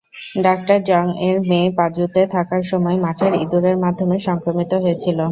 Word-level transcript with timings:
ডাঃ 0.43 0.59
জংয়ের 0.87 1.37
মেয়ে 1.49 1.69
পাজুতে, 1.77 2.21
থাকার 2.27 2.63
সময় 2.71 2.97
মাঠের 2.97 3.33
ইঁদুরের 3.43 3.75
মাধ্যমে 3.83 4.17
সংক্রমিত 4.27 4.71
হয়েছিল। 4.83 5.19